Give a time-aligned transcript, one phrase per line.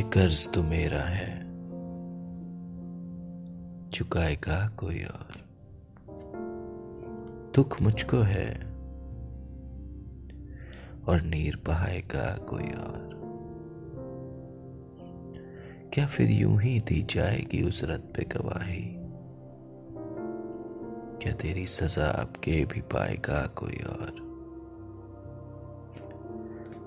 [0.00, 1.42] कर्ज तो मेरा है।
[3.90, 5.32] चुकाएगा कोई और।
[7.54, 8.54] दुख मुझको है
[11.08, 13.12] और नीर बहाएगा कोई और।
[15.94, 18.94] क्या फिर यूँ ही दी जाएगी उस रत पे गवाही?
[21.18, 24.31] क्या तेरी सजा आपके भी पाएगा कोई और?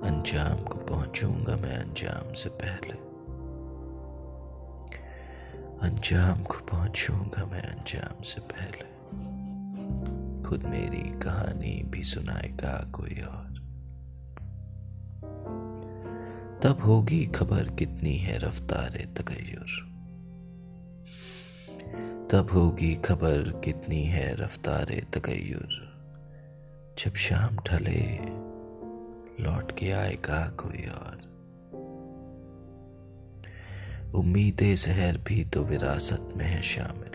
[0.03, 3.05] अंजाम को पहुंचूँगा मैं अंजाम से पहले।
[5.87, 8.95] अंजाम को पहुंचूँगा मैं अंजाम से पहले।
[10.43, 13.55] खुद मेरी कहानी भी सुनाएगा कोई और।
[16.63, 19.59] तब होगी खबर कितनी है रफ्तार तगैर
[22.31, 25.95] तब होगी खबर कितनी है रफ्तार तगैर
[26.97, 28.34] जब शाम ढले
[29.39, 31.35] लौट के आएगा कोई और।
[34.15, 37.11] उम्मीद जहर भी तो विरासत में है शामिल।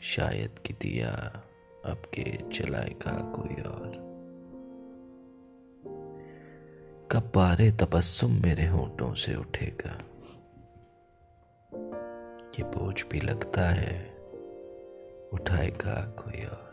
[0.00, 1.10] शायद कि दिया
[1.86, 4.12] अब के जलाएगा कोई और।
[7.12, 9.98] कब बारे तबस्सुम मेरे होठों से उठेगा।
[12.58, 14.14] ये बोझ भी लगता है,
[15.32, 16.71] उठाएगा कोई और।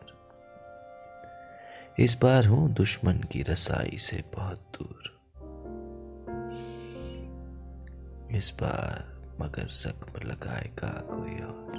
[2.00, 5.20] इस बार हूँ दुश्मन की रसाई से बहुत दूर।
[8.32, 11.70] इस बार मगर जख्म लगाएगा कोई और।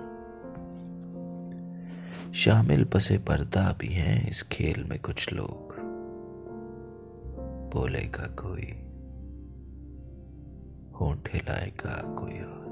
[2.34, 5.76] शामिल पसे पर्दा भी हैं इस खेल में कुछ लोग।
[7.74, 8.72] बोलेगा कोई,
[11.00, 12.69] होंठ हिलाएगा कोई और।